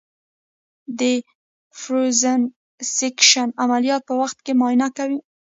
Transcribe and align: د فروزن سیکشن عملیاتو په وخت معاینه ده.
د 0.99 1.01
فروزن 1.81 2.41
سیکشن 2.97 3.49
عملیاتو 3.63 4.05
په 4.07 4.13
وخت 4.21 4.37
معاینه 4.59 4.87
ده. 4.95 5.05